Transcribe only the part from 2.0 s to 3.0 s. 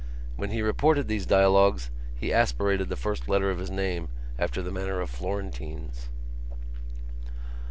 he aspirated the